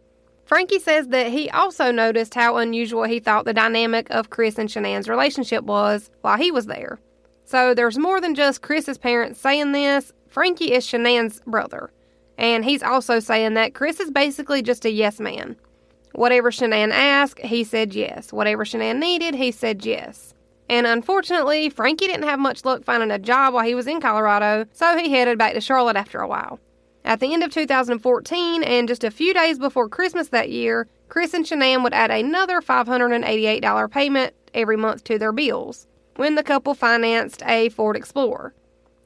[0.48, 4.70] Frankie says that he also noticed how unusual he thought the dynamic of Chris and
[4.70, 6.98] Shanann's relationship was while he was there.
[7.44, 10.10] So there's more than just Chris's parents saying this.
[10.26, 11.90] Frankie is Shanann's brother.
[12.38, 15.54] And he's also saying that Chris is basically just a yes man.
[16.14, 18.32] Whatever Shanann asked, he said yes.
[18.32, 20.32] Whatever Shanann needed, he said yes.
[20.70, 24.64] And unfortunately, Frankie didn't have much luck finding a job while he was in Colorado,
[24.72, 26.58] so he headed back to Charlotte after a while.
[27.08, 31.32] At the end of 2014, and just a few days before Christmas that year, Chris
[31.32, 36.74] and Shanann would add another $588 payment every month to their bills when the couple
[36.74, 38.52] financed a Ford Explorer.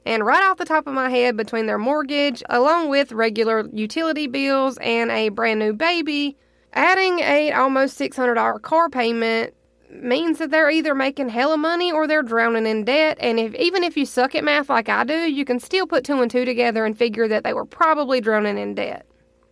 [0.05, 4.27] And right off the top of my head, between their mortgage, along with regular utility
[4.27, 6.37] bills and a brand new baby,
[6.73, 9.55] adding a almost $600 car payment
[9.93, 13.19] means that they're either making hella money or they're drowning in debt.
[13.21, 16.05] And if even if you suck at math like I do, you can still put
[16.05, 19.07] two and two together and figure that they were probably drowning in debt.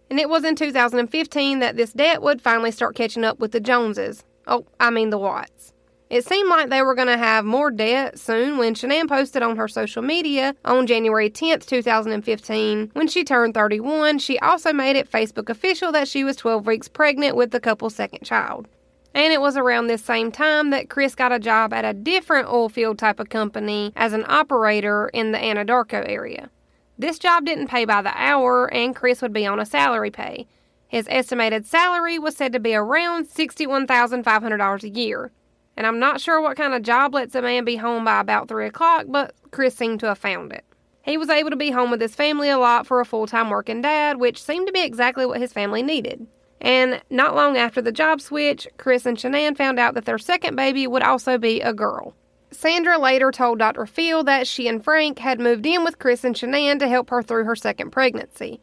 [0.08, 3.60] And it was in 2015 that this debt would finally start catching up with the
[3.60, 4.24] Joneses.
[4.46, 5.72] Oh, I mean the Watts.
[6.10, 9.56] It seemed like they were going to have more debt soon when Shanann posted on
[9.56, 12.90] her social media on January 10th, 2015.
[12.94, 16.88] When she turned 31, she also made it Facebook official that she was 12 weeks
[16.88, 18.66] pregnant with the couple's second child.
[19.14, 22.48] And it was around this same time that Chris got a job at a different
[22.48, 26.50] oil field type of company as an operator in the Anadarko area.
[26.98, 30.46] This job didn't pay by the hour, and Chris would be on a salary pay.
[30.86, 35.32] His estimated salary was said to be around $61,500 a year.
[35.76, 38.48] And I'm not sure what kind of job lets a man be home by about
[38.48, 40.64] 3 o'clock, but Chris seemed to have found it.
[41.02, 43.50] He was able to be home with his family a lot for a full time
[43.50, 46.26] working dad, which seemed to be exactly what his family needed.
[46.60, 50.56] And not long after the job switch, Chris and Shanann found out that their second
[50.56, 52.14] baby would also be a girl.
[52.50, 53.86] Sandra later told Dr.
[53.86, 57.22] Phil that she and Frank had moved in with Chris and Shanann to help her
[57.22, 58.60] through her second pregnancy.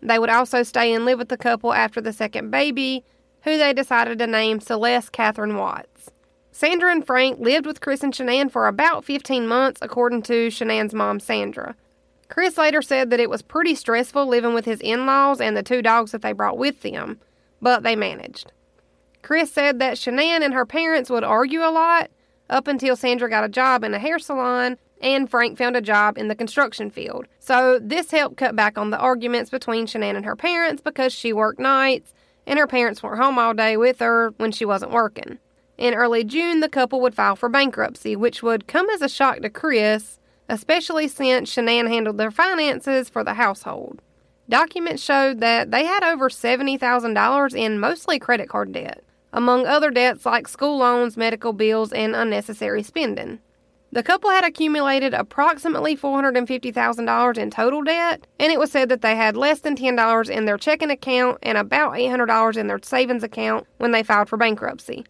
[0.00, 3.04] They would also stay and live with the couple after the second baby,
[3.42, 6.10] who they decided to name Celeste Catherine Watts.
[6.50, 10.94] Sandra and Frank lived with Chris and Shanann for about 15 months, according to Shanann's
[10.94, 11.76] mom, Sandra.
[12.28, 15.62] Chris later said that it was pretty stressful living with his in laws and the
[15.62, 17.20] two dogs that they brought with them,
[17.60, 18.52] but they managed.
[19.22, 22.10] Chris said that Shanann and her parents would argue a lot
[22.48, 26.18] up until Sandra got a job in a hair salon and Frank found a job
[26.18, 27.26] in the construction field.
[27.38, 31.32] So this helped cut back on the arguments between Shanann and her parents because she
[31.32, 32.12] worked nights
[32.46, 35.38] and her parents weren't home all day with her when she wasn't working.
[35.76, 39.40] In early June, the couple would file for bankruptcy, which would come as a shock
[39.40, 40.18] to Chris,
[40.48, 44.02] especially since Shanann handled their finances for the household.
[44.48, 50.24] Documents showed that they had over $70,000 in mostly credit card debt, among other debts
[50.24, 53.40] like school loans, medical bills, and unnecessary spending.
[53.92, 59.16] The couple had accumulated approximately $450,000 in total debt, and it was said that they
[59.16, 63.66] had less than $10 in their checking account and about $800 in their savings account
[63.78, 65.06] when they filed for bankruptcy.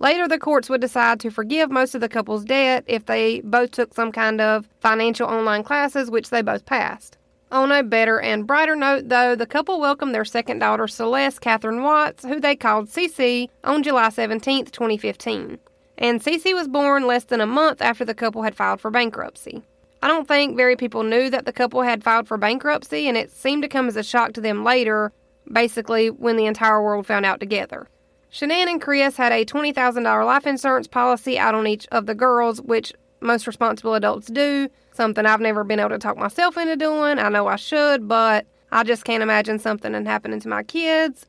[0.00, 3.70] Later, the courts would decide to forgive most of the couple's debt if they both
[3.72, 7.18] took some kind of financial online classes, which they both passed.
[7.52, 11.82] On a better and brighter note, though, the couple welcomed their second daughter, Celeste Catherine
[11.82, 15.58] Watts, who they called Cece, on July 17, 2015.
[15.98, 19.62] And Cece was born less than a month after the couple had filed for bankruptcy.
[20.00, 23.32] I don't think very people knew that the couple had filed for bankruptcy, and it
[23.32, 25.12] seemed to come as a shock to them later,
[25.52, 27.88] basically when the entire world found out together.
[28.32, 32.62] Shanann and Chris had a $20,000 life insurance policy out on each of the girls,
[32.62, 34.68] which most responsible adults do.
[34.92, 37.18] Something I've never been able to talk myself into doing.
[37.18, 41.26] I know I should, but I just can't imagine something happening to my kids.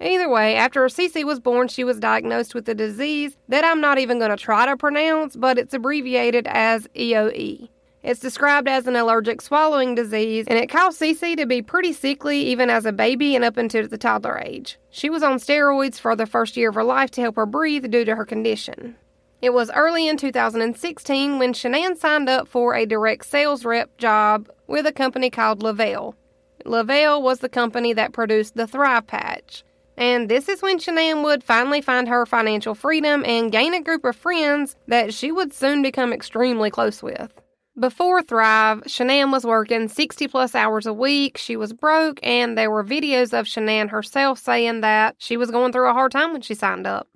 [0.00, 3.98] Either way, after Cece was born, she was diagnosed with a disease that I'm not
[3.98, 7.68] even going to try to pronounce, but it's abbreviated as EOE.
[8.02, 12.38] It's described as an allergic swallowing disease, and it caused Cece to be pretty sickly
[12.40, 14.78] even as a baby and up into the toddler age.
[14.90, 17.90] She was on steroids for the first year of her life to help her breathe
[17.90, 18.96] due to her condition.
[19.44, 24.48] It was early in 2016 when Shanann signed up for a direct sales rep job
[24.68, 26.16] with a company called Lavelle.
[26.64, 29.62] Le-Vel was the company that produced the Thrive Patch.
[29.98, 34.06] And this is when Shanann would finally find her financial freedom and gain a group
[34.06, 37.30] of friends that she would soon become extremely close with.
[37.78, 41.36] Before Thrive, Shanann was working 60 plus hours a week.
[41.36, 45.72] She was broke, and there were videos of Shanann herself saying that she was going
[45.72, 47.08] through a hard time when she signed up.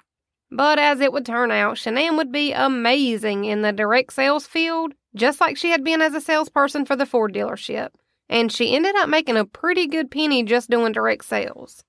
[0.51, 4.95] But as it would turn out, Shanann would be amazing in the direct sales field,
[5.15, 7.89] just like she had been as a salesperson for the Ford dealership.
[8.31, 11.85] And she ended up making a pretty good penny just doing direct sales.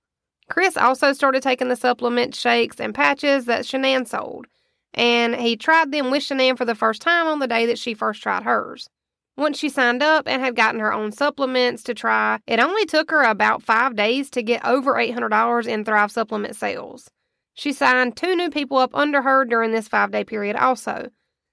[0.50, 4.48] Chris also started taking the supplement shakes and patches that Shanann sold,
[4.94, 7.94] and he tried them with Shanann for the first time on the day that she
[7.94, 8.90] first tried hers.
[9.38, 13.12] Once she signed up and had gotten her own supplements to try, it only took
[13.12, 17.10] her about five days to get over $800 in Thrive supplement sales.
[17.60, 21.10] She signed two new people up under her during this five day period, also.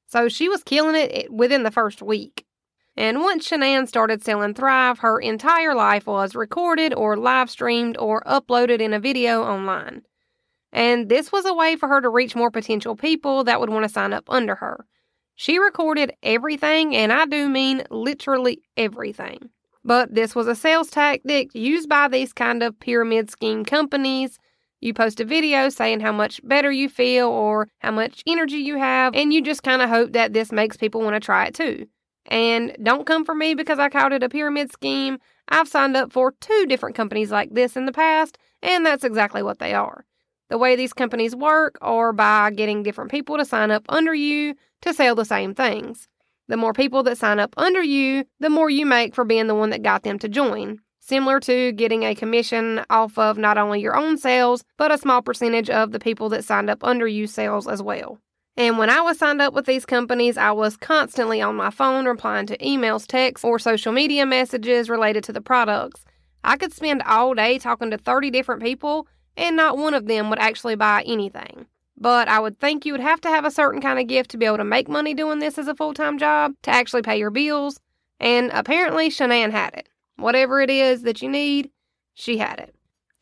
[0.06, 2.46] So she was killing it within the first week.
[2.96, 8.22] And once Shanann started selling Thrive, her entire life was recorded or live streamed or
[8.22, 10.02] uploaded in a video online.
[10.72, 13.82] And this was a way for her to reach more potential people that would want
[13.82, 14.86] to sign up under her.
[15.34, 19.50] She recorded everything, and I do mean literally everything.
[19.84, 24.38] But this was a sales tactic used by these kind of pyramid scheme companies.
[24.80, 28.78] You post a video saying how much better you feel or how much energy you
[28.78, 31.54] have, and you just kind of hope that this makes people want to try it
[31.54, 31.86] too.
[32.26, 35.18] And don't come for me because I called it a pyramid scheme.
[35.48, 39.42] I've signed up for two different companies like this in the past, and that's exactly
[39.42, 40.04] what they are.
[40.48, 44.54] The way these companies work are by getting different people to sign up under you
[44.82, 46.08] to sell the same things.
[46.48, 49.54] The more people that sign up under you, the more you make for being the
[49.54, 50.80] one that got them to join.
[51.06, 55.22] Similar to getting a commission off of not only your own sales, but a small
[55.22, 58.18] percentage of the people that signed up under you sales as well.
[58.56, 62.06] And when I was signed up with these companies, I was constantly on my phone
[62.06, 66.04] replying to emails, texts, or social media messages related to the products.
[66.42, 70.28] I could spend all day talking to 30 different people, and not one of them
[70.28, 71.66] would actually buy anything.
[71.96, 74.38] But I would think you would have to have a certain kind of gift to
[74.38, 77.16] be able to make money doing this as a full time job to actually pay
[77.16, 77.78] your bills.
[78.18, 79.88] And apparently, Shanann had it.
[80.16, 81.70] Whatever it is that you need,
[82.14, 82.74] she had it.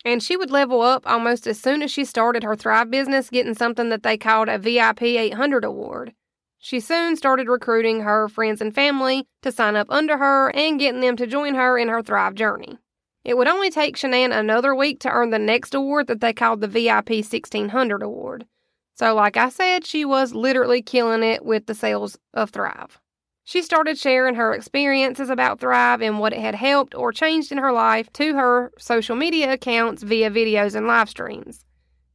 [0.03, 3.55] And she would level up almost as soon as she started her Thrive business, getting
[3.55, 6.13] something that they called a VIP 800 award.
[6.59, 11.01] She soon started recruiting her friends and family to sign up under her and getting
[11.01, 12.77] them to join her in her Thrive journey.
[13.23, 16.61] It would only take Shanann another week to earn the next award that they called
[16.61, 18.45] the VIP 1600 award.
[18.93, 22.99] So, like I said, she was literally killing it with the sales of Thrive.
[23.47, 27.59] She started sharing her experiences about Thrive and what it had helped or changed in
[27.59, 31.63] her life to her social media accounts via videos and live streams.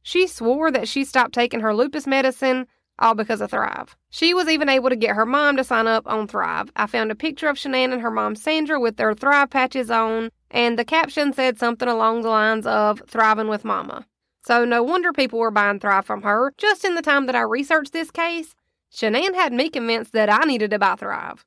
[0.03, 2.67] She swore that she stopped taking her lupus medicine
[2.99, 3.95] all because of Thrive.
[4.09, 6.69] She was even able to get her mom to sign up on Thrive.
[6.75, 10.31] I found a picture of Shanann and her mom Sandra with their Thrive patches on,
[10.51, 14.05] and the caption said something along the lines of Thriving with Mama.
[14.43, 16.53] So no wonder people were buying Thrive from her.
[16.57, 18.53] Just in the time that I researched this case,
[18.93, 21.45] Shanann had me convinced that I needed to buy Thrive.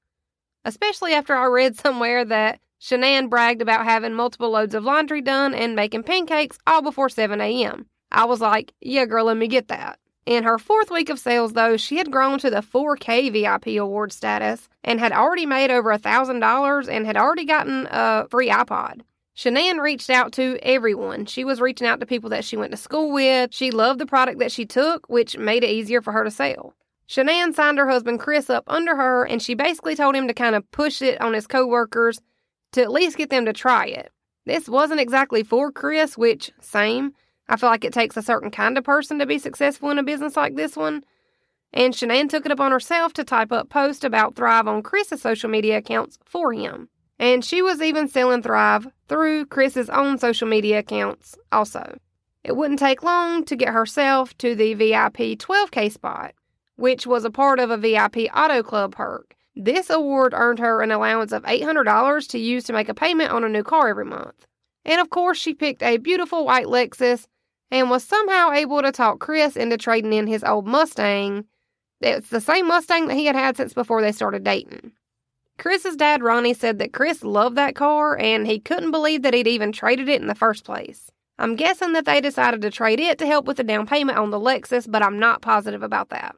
[0.64, 5.54] Especially after I read somewhere that Shanann bragged about having multiple loads of laundry done
[5.54, 7.86] and making pancakes all before 7 a.m.
[8.10, 9.98] I was like, yeah, girl, let me get that.
[10.26, 14.10] In her fourth week of sales, though, she had grown to the 4K VIP award
[14.10, 19.02] status and had already made over $1,000 and had already gotten a free iPod.
[19.36, 21.26] Shanann reached out to everyone.
[21.26, 23.52] She was reaching out to people that she went to school with.
[23.52, 26.74] She loved the product that she took, which made it easier for her to sell.
[27.08, 30.54] Shanann signed her husband Chris up under her, and she basically told him to kind
[30.54, 32.20] of push it on his coworkers
[32.72, 34.10] to at least get them to try it.
[34.46, 37.12] This wasn't exactly for Chris, which, same.
[37.48, 40.02] I feel like it takes a certain kind of person to be successful in a
[40.02, 41.04] business like this one.
[41.72, 45.50] And Shanann took it upon herself to type up posts about Thrive on Chris's social
[45.50, 46.88] media accounts for him.
[47.18, 51.98] And she was even selling Thrive through Chris's own social media accounts also.
[52.42, 56.34] It wouldn't take long to get herself to the VIP 12K spot
[56.76, 59.34] which was a part of a VIP Auto Club perk.
[59.56, 63.44] This award earned her an allowance of $800 to use to make a payment on
[63.44, 64.46] a new car every month.
[64.84, 67.26] And of course, she picked a beautiful white Lexus
[67.70, 71.44] and was somehow able to talk Chris into trading in his old Mustang.
[72.00, 74.92] It's the same Mustang that he had had since before they started dating.
[75.56, 79.46] Chris's dad, Ronnie, said that Chris loved that car and he couldn't believe that he'd
[79.46, 81.10] even traded it in the first place.
[81.38, 84.30] I'm guessing that they decided to trade it to help with the down payment on
[84.30, 86.34] the Lexus, but I'm not positive about that.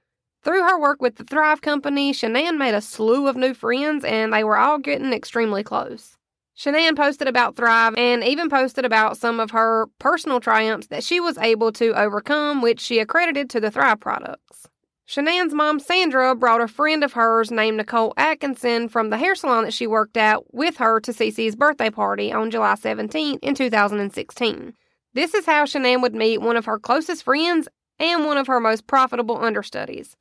[0.46, 4.32] Through her work with the Thrive Company, Shanann made a slew of new friends and
[4.32, 6.16] they were all getting extremely close.
[6.56, 11.18] Shanann posted about Thrive and even posted about some of her personal triumphs that she
[11.18, 14.68] was able to overcome, which she accredited to the Thrive products.
[15.08, 19.64] Shanann's mom, Sandra, brought a friend of hers named Nicole Atkinson from the hair salon
[19.64, 24.74] that she worked at with her to Cece's birthday party on July 17th in 2016.
[25.12, 27.66] This is how Shanann would meet one of her closest friends
[27.98, 30.16] and one of her most profitable understudies.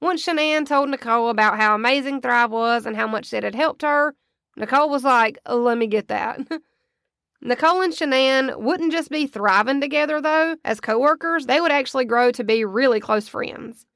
[0.00, 3.82] Once Shanann told Nicole about how amazing Thrive was and how much it had helped
[3.82, 4.14] her,
[4.56, 6.40] Nicole was like, let me get that.
[7.40, 10.56] Nicole and Shanann wouldn't just be thriving together, though.
[10.64, 13.86] As coworkers, they would actually grow to be really close friends.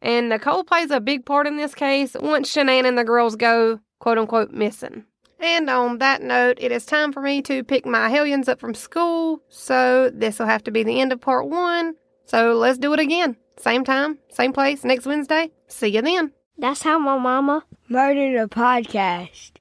[0.00, 3.80] And Nicole plays a big part in this case once Shanann and the girls go,
[3.98, 5.04] quote unquote, missing.
[5.38, 8.74] And on that note, it is time for me to pick my hellions up from
[8.74, 11.94] school, so this will have to be the end of part one.
[12.24, 13.36] So let's do it again.
[13.58, 15.50] Same time, same place, next Wednesday.
[15.68, 16.32] See you then.
[16.58, 19.52] That's how my mama murdered a podcast.